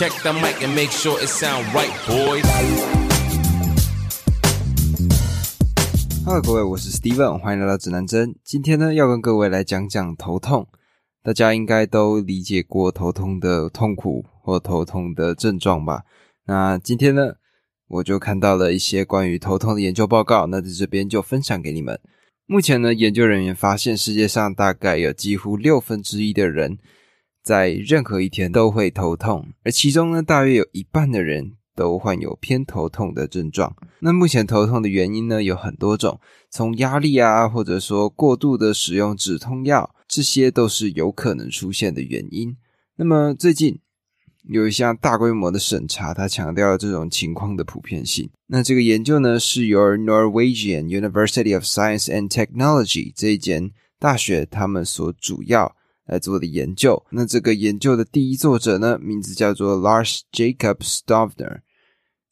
[0.00, 2.42] Check the mic and make sure it sound right, boys.
[6.24, 8.34] Hello，各位，我是 Steven，欢迎来到指南针。
[8.42, 10.66] 今天呢，要跟各位来讲讲头痛。
[11.22, 16.04] 大家应该都理解过头痛的痛苦或头痛的症状吧？
[16.46, 17.34] 那今天呢，
[17.88, 22.00] 我就看到了一些关于头痛的研究报告，那在这边就分享给你们。
[22.46, 26.78] 目前呢，研究人员发现世界上大概有几乎六分之一的人
[27.42, 31.52] 在任何一天都会头痛，而其中呢，大约有一半的人。
[31.76, 33.74] 都患有偏头痛的症状。
[34.00, 42.54] 那目前头痛的原因呢有很多种，从压力啊，或者说过度的使用止痛药，这些都是有可能出现的原因。
[42.96, 43.78] 那么最近
[44.50, 48.28] 有一项大规模的审查，它强调了这种情况的普遍性。
[48.48, 55.74] 那这个研究呢是由 Norwegian University of Science and Technology 这一间大学他们所主要。
[56.10, 57.00] 来做的研究。
[57.10, 61.60] 那这个研究的第一作者呢，名字叫做 Lars Jacob Stovner。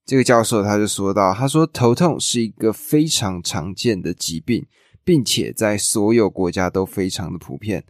[0.04, 4.66] 这个教授他就说到，他说头痛是一个非常常见的疾病，
[5.04, 7.84] 并且在所有国家都非常的普遍，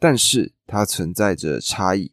[0.00, 2.10] 但是它存在着差异。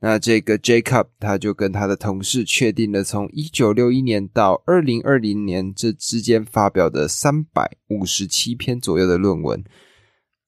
[0.00, 9.64] 那这个 Jacob 他就跟他的同事确定了，从一九六一年到二零二零年这之间发表的三百五十七篇左右的论文。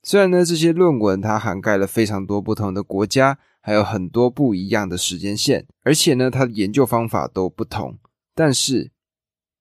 [0.07, 7.99] 虽然呢，这些论文它涵盖了非常多不同的国家，还有很多不一样的时间线，而且呢，它的研究方法都不同。
[8.35, 8.91] 但是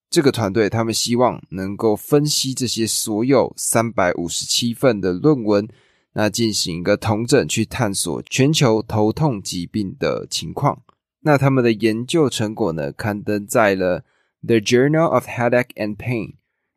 [0.10, 5.66] 这个团队他们希望能够分析这些所有三百五十七份的论文，
[6.12, 10.82] 那进行一个同整，去探索全球头痛疾病的情况。
[11.22, 14.02] 那他们的研究成果呢，刊登在了
[14.46, 16.28] 《The Journal of Headache and Pain》。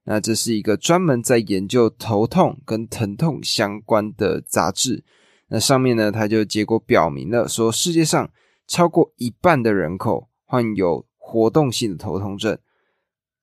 [0.06, 5.04] 那这是一个专门在研究头痛跟疼痛相关的杂志。
[5.48, 8.30] 那上面呢，它就结果表明了，说世界上
[8.66, 12.56] 超过一半的人口患有活动性的头痛症。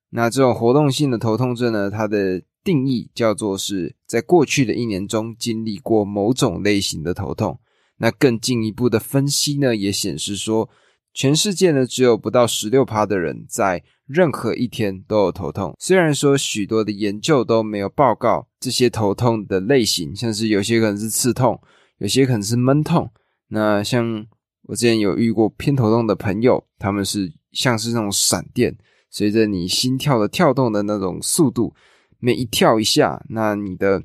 [0.09, 7.59] 那这种活动性的头痛症呢，它的定义叫做是在过去的一年中经历过某种类型的头痛。
[7.97, 10.69] 那更进一步的分析呢，也显示说，
[11.13, 13.83] 全世界呢只有不到十六趴的人在。
[14.05, 21.59] 任何一天都有头痛，虽然说许多的研究都没有报告这些头痛的类型，像是有些可能是刺痛，
[21.99, 23.09] 有些可能是闷痛。
[23.47, 24.27] 那像
[24.63, 28.77] 我之前有遇过偏头痛的朋友，他们是像是那种闪电，
[29.09, 31.73] 随着你心跳的跳动的那种速度，
[32.19, 34.03] 每一跳一下，那你的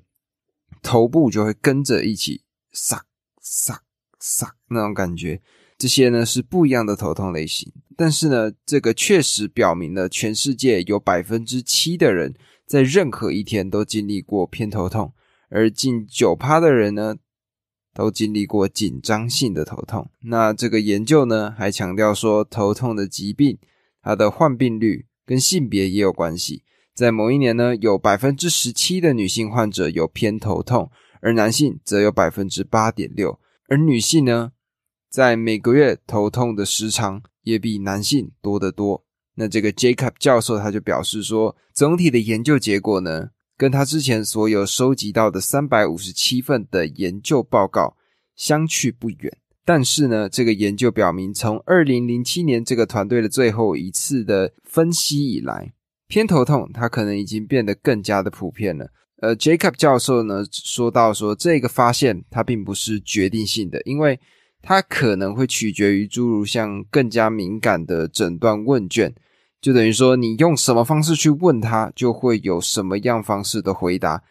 [0.80, 3.04] 头部就会跟着一起撒
[3.40, 3.82] 撒
[4.20, 5.42] 撒那种感觉。
[5.78, 12.34] 这些呢是不一样的头痛类型，但是呢，这个确实表明了全世界有百分之七的人
[12.66, 15.12] 在任何一天都经历过偏头痛，
[15.50, 17.14] 而近九趴的人呢
[17.94, 20.10] 都经历过紧张性的头痛。
[20.22, 23.56] 那这个研究呢还强调说，头痛的疾病
[24.02, 30.90] 它的患病率跟性别也有关系，在某一年呢有百分之十七的女性患者有偏头痛，
[31.20, 34.50] 而男性则有百分之八点六，而女性呢。
[35.10, 39.04] 在每个月头痛的时长也比男性多得多。
[39.34, 47.96] 那这个 Jacob 教授他就表示说，总体的研究结果呢，跟他之前所有收集到的三百五十七份的研究报告
[48.34, 49.38] 相去不远。
[49.64, 55.72] 但是呢，这个研究表明，从二零零七年这个团队的最后一次的分析以来，
[56.08, 58.88] 偏头痛它可能已经变得更加的普遍了。
[59.20, 64.18] 呃，Jacob 教授呢说到说，这个发现它并不是决定性的，因为
[64.60, 69.14] 它可能会取决于诸如像更加敏感的诊断问卷，
[69.60, 74.22] 就等于说你用什么方式去问他，就会有什么样方式的回答。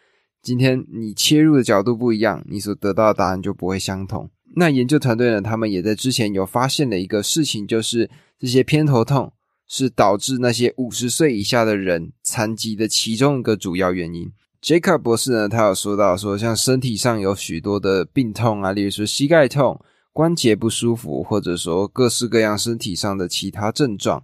[0.42, 4.30] 今天你切入的角度不一样，你所得到的答案就不会相同。
[4.54, 8.08] 那研究团队呢，他们也在之前有发现了一个事情，就是
[8.38, 9.32] 这些偏头痛
[9.66, 14.30] 是导致那些五十岁以下的人残疾的其中一个主要原因。
[14.62, 19.80] Jacob 博士呢，他有说到说，像身体上有许多的病痛啊，例如说膝盖痛。
[20.18, 24.20] 关节不舒服，或者说各式各样身体上的其他症状，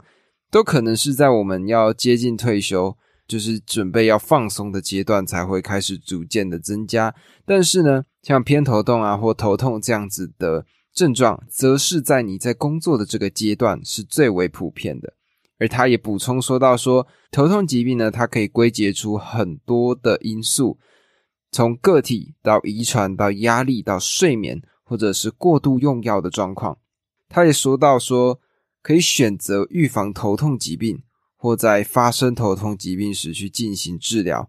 [0.51, 2.97] 都可能是在我们要接近退休，
[3.29, 7.15] 就是准备要放松的阶段才会开始逐渐的增加。
[7.47, 15.13] 但是呢，像偏头痛啊或头痛这样子的症状，则是在你在工作的这个阶段是最为普遍的。
[15.61, 20.77] 而他也补充说到，说头痛疾病呢，它可以归结出很多的因素，
[21.53, 24.61] 从个体到遗传到压力到睡眠。
[24.85, 26.79] 或者是过度用药的状况，
[27.29, 28.39] 他也说到说
[28.83, 31.03] 可以选择预防头痛疾病，
[31.37, 34.49] 或在发生头痛疾病时去进行治疗。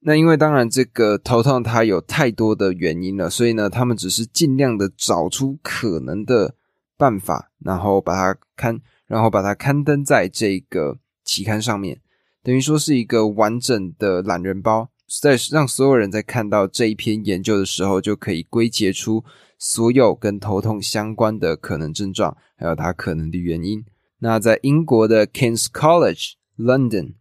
[0.00, 6.54] 那因为当然这个头痛它有太多的原因了，所以呢，他们只是尽量的找出可能的
[6.96, 12.00] 办法，然后把它刊，然后把它刊登在这个期刊上面，
[12.44, 19.24] 等于说是一个完整的懒人包，在让所有人在看到这一篇研究的时候，就可以归结出
[19.58, 23.84] 所有跟头痛相关的可能症状，还有它可能的原因。
[24.18, 27.14] 那在英国的 King's College London，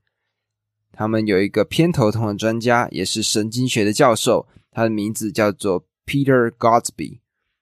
[0.92, 7.20] 他们有一个偏头痛的专家，也是神经学的教授，他的名字叫做 Peter Godsby。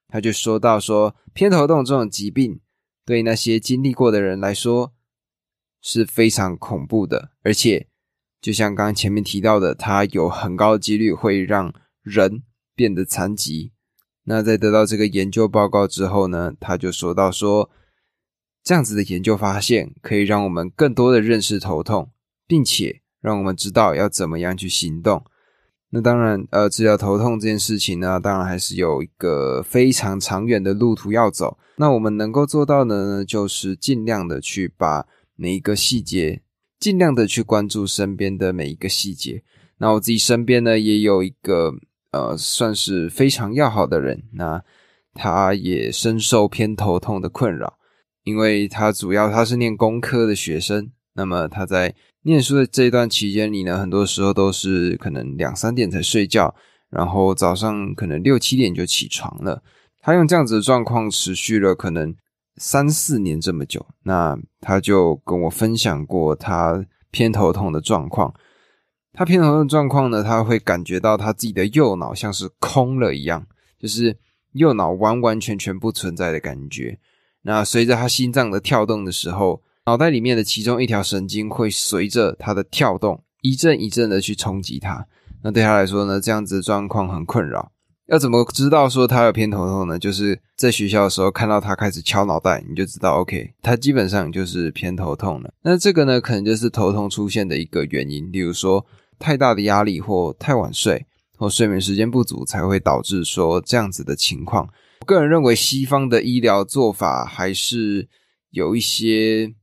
[0.07, 2.61] 他就说到说，偏头痛这种疾病
[3.03, 4.93] 对那些经历过的人来说
[5.81, 7.87] 是非常恐怖的，而且
[8.44, 11.74] 就像刚刚前面提到的，它有很高的几率会让
[12.04, 12.44] 人
[12.75, 13.72] 变得残疾。
[14.25, 17.72] 那在得到这个研究报告之后呢，他就说到说。
[18.66, 22.10] 这样子的研究发现，可以让我们更多的认识头痛，
[22.48, 25.25] 并且让我们知道要怎么样去行动。
[25.90, 31.57] 那当然，呃，治疗头痛这件事情呢，当然还是有一个非常长远的路途要走。
[31.75, 35.06] 那我们能够做到的呢，就是尽量的去把
[35.36, 36.42] 每一个细节，
[36.83, 39.41] 尽量的去关注身边的每一个细节。
[39.77, 41.74] 那我自己身边呢，也有一个
[42.12, 44.62] 呃，算是非常要好的人，那
[45.13, 47.77] 他也深受偏头痛的困扰。
[48.25, 56.53] 因为他主要他是念工科的学生，那么他在念书的这一段期间里呢，很多时候都是可能两三点才睡觉，
[56.89, 59.63] 然后早上可能六七点就起床了。
[60.01, 62.13] 他用这样子的状况持续了可能
[62.57, 68.33] 三四年这么久，那他就跟我分享过他偏头痛的状况。
[69.11, 73.45] 他偏头痛的状况呢，他会感觉到他自己的右脑像是空了一样，
[73.79, 74.17] 就是
[74.53, 77.00] 右脑完完全全不存在的感觉。
[77.41, 85.06] 那随着他心脏的跳动的时候，脑袋里面的其中一条神经会随着他的跳动一阵一阵的去冲击他。
[85.44, 87.72] 那对他来说呢，这样子的状况很困扰。
[88.07, 89.97] 要怎么知道说他有偏头痛呢？
[89.97, 95.53] 就是在学校的时候看到他开始敲脑袋，你就知道 OK，他基本上就是偏头痛了。
[95.61, 98.85] 那这个呢，可能就是头痛出现的一个原因，例如说
[99.17, 101.05] 太大的压力或太晚睡
[101.38, 104.67] 或睡眠时间不足，才会导致说这样子的情况。
[104.99, 108.09] 我个人认为，西方的医疗做法还是
[108.51, 109.53] 有一些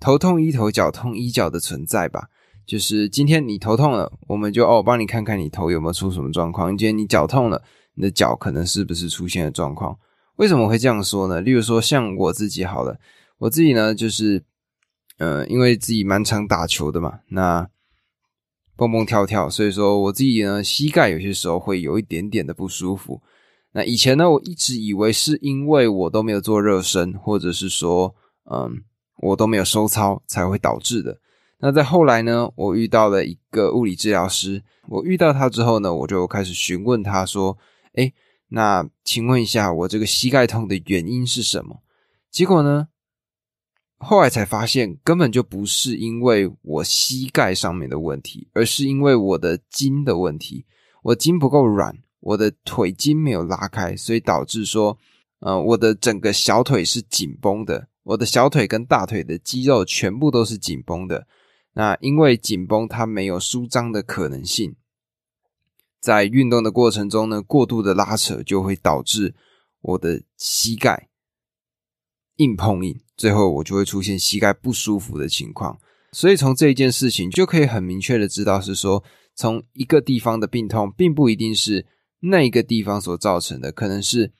[0.00, 2.28] 头痛医头、脚痛医脚的存在吧。
[2.72, 6.74] 就是今天你头痛了，我们就哦帮你看看你头有没有出什么状况。
[6.74, 7.62] 今天你脚痛了，
[7.96, 9.98] 你的脚可能是不是出现了状况？
[10.36, 11.42] 为什么会这样说呢？
[11.42, 12.98] 例如说，像我自己好了，
[13.36, 14.42] 我自己呢，就是
[15.18, 17.68] 呃，因为自己蛮常打球的嘛，那
[18.74, 23.20] 蹦蹦跳跳，所以说我自己呢，膝盖有些时候会有一点点的不舒服。
[23.72, 28.14] 那以前呢，我一直以为是因为我都没有做热身，或者是说，
[28.50, 28.82] 嗯，
[29.18, 31.18] 我都没有收操才会导致的。
[31.62, 37.56] 那在后来呢，我遇到了一个物理治疗师，我遇到他之后呢，我就开始询问他说
[37.94, 38.12] ：“哎，
[38.48, 41.80] 那请问一下，我这个膝盖痛的原因是什么？”
[42.32, 42.88] 结果呢，
[43.98, 50.66] 后来才发现根本就不是因为我膝盖上面的问题，而是因为我的筋的问题，
[51.04, 51.96] 我筋不够软。
[52.18, 54.96] 我的腿筋没有拉开，所以导致说，
[55.40, 61.26] 呃，我的整个小腿是紧绷的，我的小腿跟大腿的肌肉全部都是紧绷的。
[61.74, 64.76] 那因为紧绷，它没有舒张的可能性，
[66.00, 69.34] 在运动的过程中呢，过度的拉扯就会导致
[69.80, 71.08] 我的膝盖
[72.36, 75.78] 硬碰硬，最后我就会出现膝盖不舒服的情况。
[76.12, 79.02] 所以从这一件事情就可以很明确的知道，是说
[79.34, 81.86] 从一个地方的病痛，并不一定是。
[82.24, 84.32] 那一个地方所造成的，可能是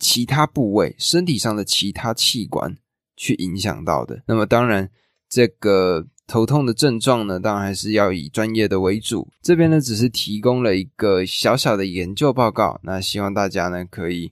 [0.00, 2.76] 其他部位、身体上的其他器官
[3.16, 4.24] 去影响到的。
[4.26, 4.90] 那么，当然，
[5.28, 9.26] 这个头痛的症状呢，当然还是要以专业的为主。
[9.42, 12.78] 这边呢，只是提供了一个小小的研究报告。
[12.84, 14.30] 那希望大家呢，可以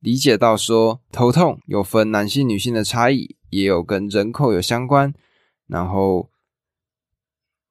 [0.00, 5.12] 理解到说，头痛有分男性、女性的差异，也有跟人口有相关。
[5.66, 6.30] 然后。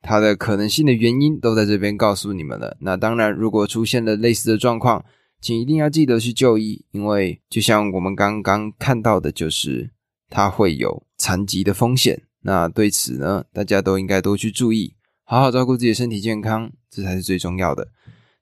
[0.04, 2.75] 它的可能性的原因都在这边告诉你们了。
[2.80, 5.06] 那当然，如果出现了类似的状况，
[5.40, 9.92] 请一定要记得去就医，因为就像我们刚刚看到的，就是
[10.28, 12.24] 它会有残疾的风险。
[12.41, 17.89] 那对此呢，大家都应该多去注意，好好照顾自己的身体健康，这才是最重要的。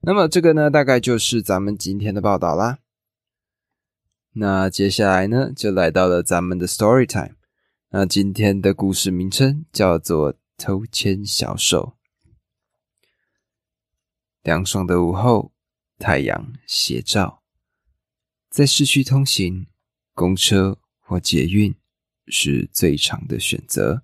[0.02, 2.80] 那么这个呢，大概就是咱们今天的报道啦。
[4.34, 7.36] 那接下来呢，就来到了咱们的 story time。
[7.92, 10.36] 那今天的故事名称叫做。
[10.62, 11.96] 偷牵小手，
[14.42, 15.54] 凉爽的午后，
[15.98, 17.44] 太阳斜照，
[18.50, 19.68] 在市区通行，
[20.14, 21.74] 公车或捷运
[22.30, 24.04] 是最长的选择。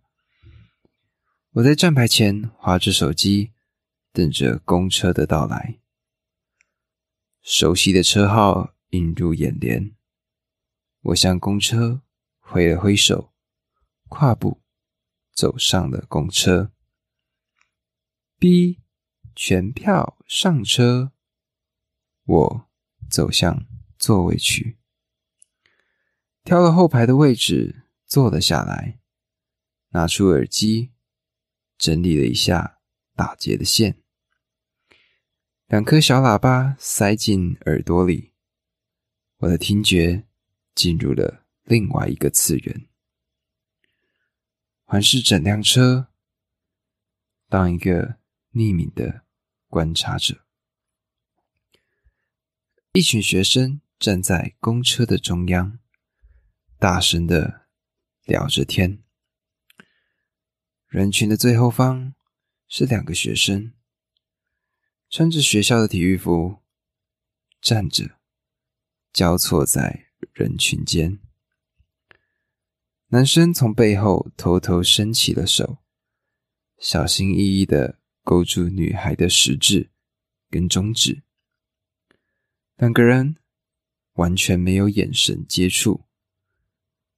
[1.51, 3.53] 我在站牌前划着手机，
[4.12, 5.79] 等着公车的到来。
[7.41, 9.96] 熟悉的车号映入眼帘，
[11.01, 12.01] 我向公车
[12.39, 13.34] 挥了挥手，
[14.10, 14.62] 跨步
[15.32, 16.72] 走上了公车。
[18.38, 18.82] B
[19.36, 21.12] 全票上车，
[22.25, 22.70] 我
[23.10, 23.65] 走向
[23.98, 24.77] 座位区，
[26.44, 29.00] 挑了后排的位置坐了下来，
[29.89, 30.91] 拿出耳机，
[31.77, 32.79] 整理了一下
[33.15, 34.01] 打结的线，
[35.67, 38.33] 两颗小喇叭塞进耳朵里，
[39.38, 40.27] 我的听觉。
[40.75, 42.89] 进入了另外一个次元，
[44.83, 46.09] 环视整辆车，
[47.47, 48.17] 当一个
[48.51, 49.24] 匿名的
[49.69, 50.45] 观察者。
[52.91, 55.79] 一群学生站在公车的中央，
[56.77, 57.64] 大声的
[58.25, 59.01] 聊着天。
[60.88, 62.13] 人群的最后方
[62.67, 63.74] 是两个学生，
[65.10, 66.58] 穿着学校的体育服，
[67.62, 68.20] 站着，
[69.13, 70.03] 交错在。
[70.34, 71.20] 人群间，
[73.08, 75.77] 男生从背后偷偷伸起了手，
[76.77, 79.91] 小心翼翼的勾住女孩的食指
[80.50, 81.24] 跟中指。
[82.75, 83.38] 两个人
[84.13, 86.04] 完全没有眼神接触，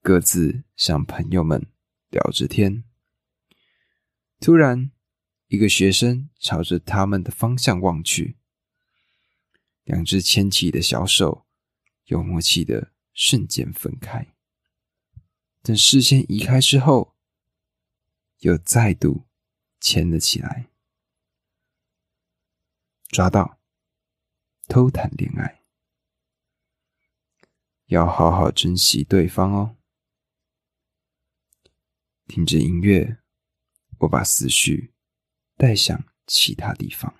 [0.02, 1.66] 各自向朋友们
[2.10, 2.84] 聊着天。
[4.40, 4.90] 突然，
[5.46, 8.36] 一个学生朝着他们的方向望去，
[9.84, 11.46] 两只牵起的小手
[12.04, 12.92] 有默契的。
[13.20, 14.32] 瞬间分开，
[15.60, 17.16] 等视线移开之后，
[18.38, 19.26] 又再度
[19.80, 20.70] 牵了起来。
[23.08, 23.58] 抓到，
[24.68, 25.64] 偷谈恋爱，
[27.86, 29.77] 要好好珍惜对方哦。
[32.28, 33.16] 听着音乐，
[34.00, 34.92] 我把思绪
[35.56, 37.12] 带向其他地方。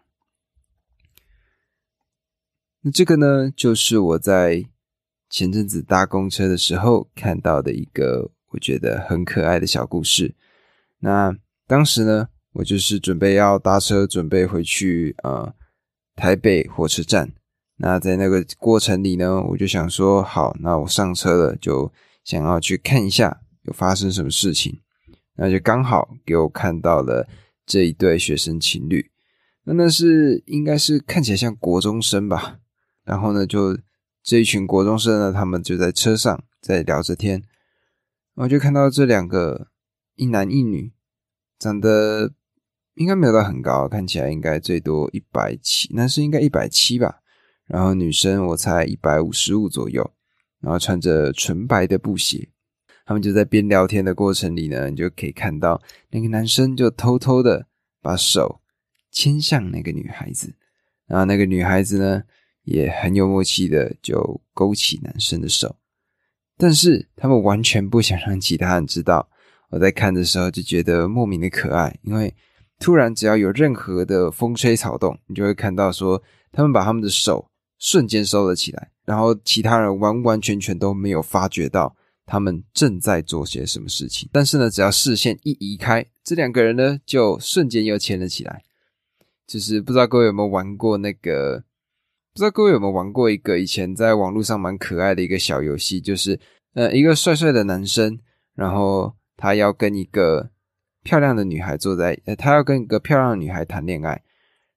[2.82, 4.68] 那这个呢，就是我在。
[5.30, 10.34] 前阵子搭公车的时候看到的一个我觉得很可爱的小故事。
[11.00, 11.36] 那
[11.66, 15.54] 当时呢，我就是准备要搭车，准备回去呃
[16.16, 17.30] 台北火车站。
[17.76, 21.92] 那在那个过程里呢，我就想说，好，那我上车了，就
[22.24, 24.80] 想要去看一下有发生什么事情。
[25.38, 27.26] 那就刚好给我看到了
[27.64, 29.10] 这一对学生情侣。
[29.64, 32.58] 那那是应该是看起来像国中生吧。
[33.04, 33.78] 然后呢，就。
[34.20, 37.42] 这一群国中生呢，他们就在车上在聊着天，
[38.34, 39.68] 我就看到这两个
[40.16, 40.92] 一男一女，
[41.58, 42.34] 长得
[42.96, 47.20] 应该没有到很高，看起来应该最多一百七，男生应该一百七吧，
[47.64, 50.12] 然后女生我才一百五十五左右，
[50.60, 52.50] 然后穿着纯白的布鞋，
[53.08, 57.66] 他们就在边聊天的过程里呢，你就可以看到那个男生就偷偷的
[58.00, 58.60] 把手
[59.10, 60.54] 牵向那个女孩子，
[61.06, 62.22] 然后那个女孩子呢。
[62.64, 65.76] 也很有默契的就勾起男生的手，
[66.58, 69.26] 但是他们完全不想让其他人知道。
[69.70, 72.34] 我在看的时候就觉得莫名的可爱，因为
[72.78, 76.22] 突然只要有任何的风吹草动，你就会看到说
[76.52, 81.96] 他们把他们的手瞬间收了起来，然后其他人完完全全都没有发觉到
[82.28, 84.28] 他们正在做些什么事情。
[84.30, 88.62] 但是呢，只要视线一移开，这两个人呢就瞬间又牵了起来。
[89.46, 91.64] 就是不知道各位有没有玩过那个。
[92.34, 96.38] 不知道各位有没有玩过一个以前在网络上蛮可爱的一个小游戏，就是
[96.74, 98.16] 呃一个帅帅的男生，
[98.54, 100.48] 然后他要跟一个
[101.02, 104.22] 漂亮的女孩坐在，呃他要跟一个漂亮的女孩谈恋爱，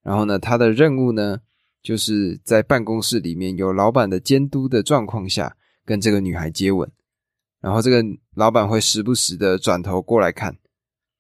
[0.02, 1.38] 然后呢他的任务呢
[1.84, 5.56] 就是在办公室里面有老板的监督的状况下
[5.86, 6.90] 跟这个女孩接吻，
[7.62, 8.04] 然后这个
[8.36, 10.58] 老板会时不时的转头过来看，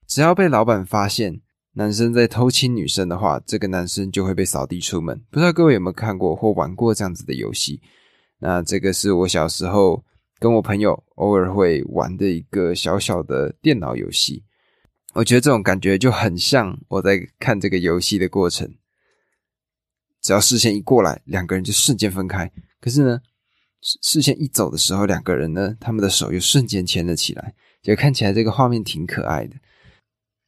[0.07, 1.41] 只要被老板发现。
[1.73, 5.17] 男生在偷亲女生的话，这个男生就会被扫地出门。
[5.29, 7.81] 不知道各位有没有看过或玩过这样子的游戏？
[8.39, 10.03] 那这个是我小时候
[10.37, 14.43] 跟我朋友偶尔会玩的一个小小的电脑游戏。
[15.13, 18.69] 我觉得这种感觉就很像我在看这个游戏的过程。
[20.21, 22.51] 只要视线一过来，两个人就瞬间分开。
[22.81, 23.21] 可是呢，
[23.81, 29.55] 视视线一走的时候，两个人呢，他们的手又瞬间牵了起来，就看起来这个画面挺可爱的。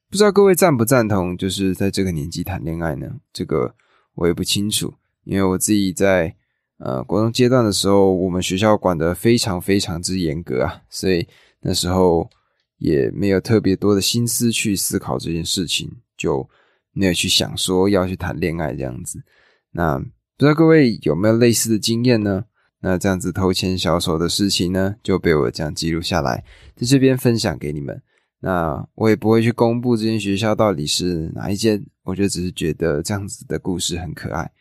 [0.09, 3.15] 不知道各位赞不赞同，就是在这个年纪谈恋爱呢？
[3.33, 3.73] 这个
[4.13, 6.35] 我也不清楚，因为我自己在
[6.77, 11.27] 呃国中阶段的时候，我们学校管得非常非常之严格啊，所以
[11.61, 12.29] 那时候
[12.77, 16.47] 也没有特别多的心思去思考这件事情，就
[16.91, 19.23] 没有去想说要去谈恋爱这样子。
[19.71, 20.05] 那不
[20.37, 22.45] 知道各位有没有类似的经验呢？
[22.85, 26.43] 那这样子偷牵小手的事情呢，就被我这样记录下来，
[26.75, 28.03] 在这边分享给你们。
[28.41, 34.51] 那我也不会去公布这间学校到底是哪一间，我就只是觉得这样子的故事很可爱。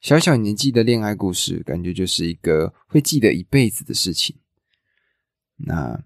[0.00, 4.36] 小小年纪的恋爱故事，感觉就是一个会记得一辈子的事情。
[5.56, 6.00] 那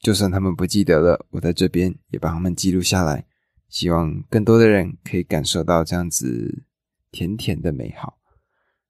[0.00, 3.26] 就算他们不记得了，我在这边也把他们记录下来，
[3.68, 6.64] 希望更多的人可以感受到这样子
[7.10, 8.18] 甜甜的美好。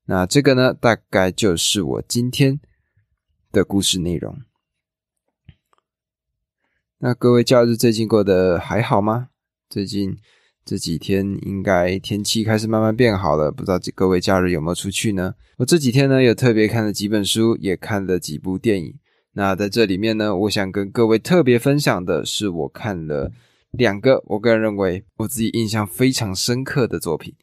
[0.06, 2.61] 那这个呢，大概就是我今天
[3.50, 4.38] 的故事内容。
[6.99, 9.28] 那各位假日最近过得还好吗？
[9.68, 10.16] 最近
[10.64, 15.34] 这几天应该天气开始慢慢变好了，不知道各位假日有没有出去呢？
[15.56, 18.99] 我这几天呢，有特别看了几本书，也看了几部电影。
[19.32, 23.32] 那在这里面呢，我想跟各位特别分享的是，我看了
[23.70, 27.34] 两个我个人认为我自己印象非常深刻的作品。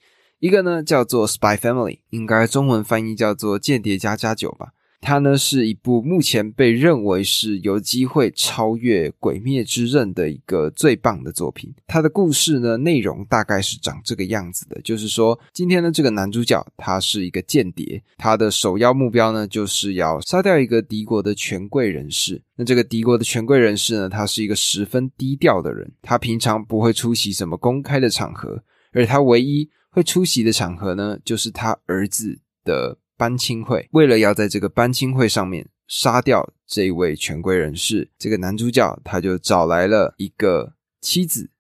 [0.41, 4.69] 一个呢叫做《Spy Family》，应该中文翻译叫做《间谍家家酒》吧。
[4.99, 11.71] 它呢是一部目前被认为是有机会超越《鬼灭之刃》的一个最棒的作品。
[11.85, 22.41] 它的故事呢内容大概是长这个样子的，就是说今天呢这个男主角他是一个间谍，他的首要目标呢就是要杀掉一个敌国的权贵人士。
[22.55, 32.97] 那这个敌国的权贵人士呢，他是一个十分低调的人，他平常不会出席什么公开的场合，而他唯一会出席的场合呢，就是他儿子的。
[33.17, 41.51] 班亲会为了要在这个班亲会上面杀掉这位权贵人士，这个男主角他就找来了一个妻子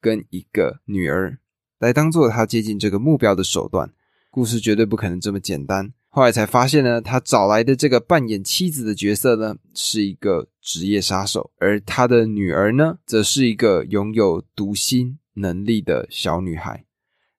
[0.00, 1.36] 跟一个女儿
[1.78, 3.92] 来当做他接近这个目标的手段。
[4.30, 5.92] 故事绝对不可能这么简单。
[6.08, 16.86] 后来才发现呢，他找来的这个扮演妻子的角色呢，是一个职业杀手，而他的女儿呢，则是一个拥有读心能力的小女孩。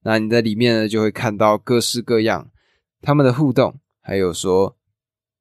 [0.04, 2.50] 那你在里面呢，就会看到各式各样。
[3.02, 4.78] 他们的互动，还有说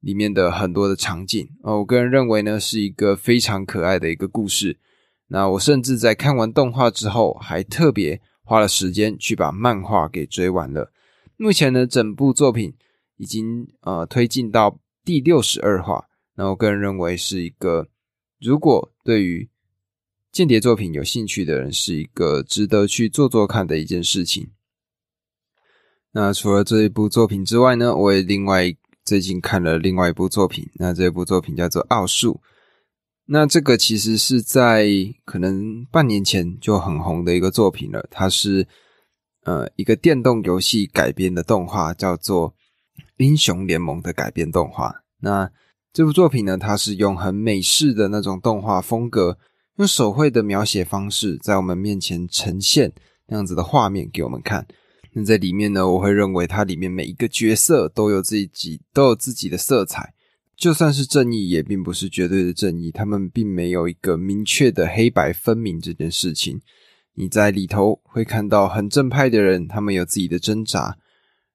[0.00, 4.78] 里面的很多的场景哦，我个人认为呢是一个非常可爱的一个故事。
[5.28, 10.90] 那我甚至在看完动画之后，还特别花了时间去把漫画给追完了。
[11.36, 12.74] 目前呢，整部作品
[13.16, 16.06] 已经呃推进到第六十二话。
[16.36, 17.88] 那我个人认为是一个，
[18.40, 19.49] 如果对于
[20.40, 24.48] 间谍作品有兴趣的人，是一个值得去做做看的一件事情。
[26.12, 28.74] 那除了这一部作品之外呢，我也另外
[29.04, 30.66] 最近看了另外一部作品。
[30.76, 32.32] 那这部作品叫做《奥数》。
[33.26, 34.88] 那这个其实是在
[35.26, 38.08] 可能半年前就很红的一个作品了。
[38.10, 38.66] 它是
[39.44, 42.52] 呃一个电动游戏改编的动画，叫做
[43.18, 45.02] 《英雄联盟》的改编动画。
[45.18, 45.50] 那
[45.92, 49.36] 这部作品呢，它是用很美式的那种动画风格，
[49.80, 52.92] 用手绘的描写方式，在我们面前呈现
[53.26, 54.66] 那样子的画面给我们看。
[55.14, 60.12] 那在里面呢，我会认为它里面每一个角色都有自己都有自己的色彩，
[60.54, 62.90] 就算是正义，也并不是绝对的正义。
[62.90, 66.60] 他们并没有一个明确的黑白分明这件事情。
[67.14, 70.98] 你在里头会看到很正派的人，他们有自己的挣扎；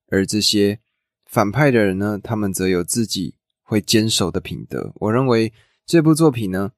[0.10, 0.80] 而这些
[1.28, 4.92] 反派的人呢，他们则有自己会坚守的品德。
[4.96, 5.54] 我认为
[5.86, 6.72] 这部作品呢，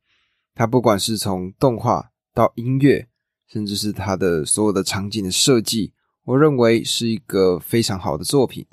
[0.57, 3.07] 它不管是从动画到音乐，
[3.47, 5.93] 甚至是它的所有的场景的设计。
[6.23, 8.65] 我认为是一个非常好的作品。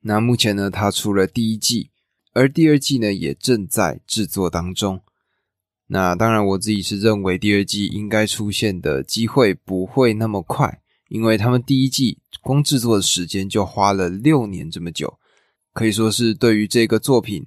[0.00, 1.92] 那目前呢，它出了第一季，
[2.32, 5.00] 而第二季呢也正在制作当中。
[5.86, 15.20] 那当然，我自己是认为第二季应该出现的机会不会那么快，因为他们第一季光制作的时间就花了六年这么久，
[15.72, 17.46] 可以说是对于这个作品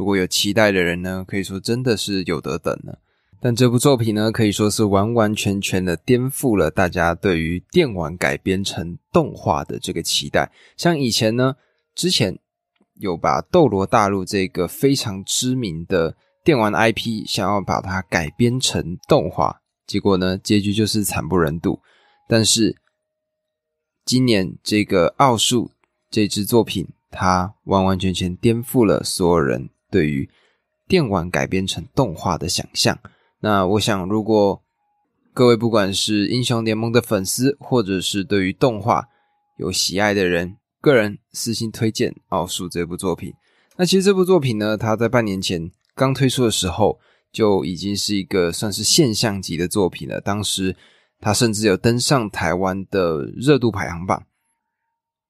[0.00, 3.00] 如果有期待的人呢，可以说真的是有得等了。
[3.38, 10.50] 但这部作品呢，可以说是完完全全的颠覆了大家对于电玩改编成动画的这个期待。
[10.74, 11.56] 像以前呢，
[11.94, 12.38] 之前
[12.94, 21.78] 有把《斗罗大陆》这个非常知名的电玩 IP 想要把它改编成动画，结果呢，结局就是惨不忍睹。
[22.26, 22.74] 但是
[24.06, 25.66] 今年这个《奥数》
[26.10, 30.28] 这支作品，它完完全全颠覆了所有人对于
[30.88, 32.98] 电玩改编成动画的想象。
[33.40, 34.62] 那我想，如果
[35.32, 39.06] 各位不管是英雄联盟的粉丝，或者是对于动画
[39.58, 43.32] 有喜爱的人，个人私心推荐《奥数》这部作品。
[43.76, 46.98] 那其实这部作品呢，它在半年前刚推出的时候，
[47.32, 50.20] 就已经是一个算是现象级的作品了。
[50.20, 50.76] 当时
[51.20, 54.26] 它甚至有登上台湾的热度排行榜。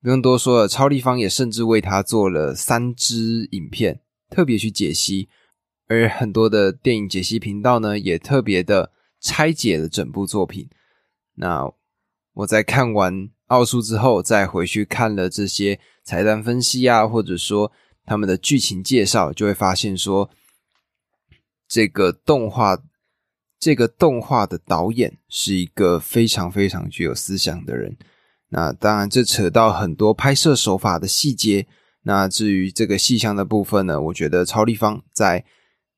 [0.03, 5.29] 不用多说了，超立方也甚至为它做了三支影片，特别去解析。
[5.89, 10.71] 而很多的电影解析频道呢，也特别的拆解了整部作品。
[11.35, 11.69] 那
[12.35, 17.73] 我在看完奥数之后，再回去看了这些彩蛋分析啊，或者说
[18.05, 20.31] 他们的剧情介绍，就会发现说，
[21.67, 22.81] 这个动画，
[23.59, 27.97] 这个动画的导演是一个非常非常具有思想的人。
[28.51, 31.67] 那当然，这扯到很多拍摄手法的细节。
[32.03, 35.45] 那至于这个细项的部分呢，我觉得超立方在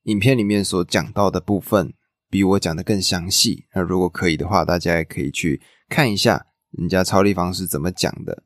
[0.03, 1.93] 影片里面所讲到的部分
[2.29, 3.65] 比我讲的更详细。
[3.73, 8.43] 那如果可以的话，大家也可以去看一下人家超立方是怎么讲的。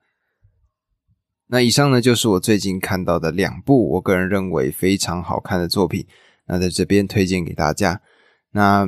[1.48, 6.06] 那以上呢，就是我最近看到的两部我个人认为非常好看的作品。
[6.46, 8.02] 那在这边推荐给大家。
[8.52, 8.88] 那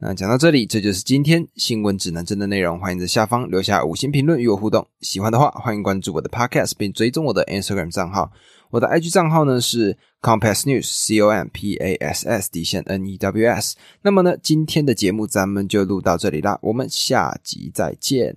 [0.00, 2.78] 那讲到这里，这就是今天新闻指南针的内容。
[2.78, 4.86] 欢迎在下方留下五星评论与我互动。
[5.00, 8.30] 喜欢的话，欢迎关注我的 Podcast，并追踪我的 Instagram 账号。
[8.70, 13.50] 我的 IG 账号呢是 Compass News C O M P A S S 底线 N E W
[13.50, 13.74] S。
[14.02, 18.36] 那么呢，今天的节目咱们就录到这里啦，我们下集再见。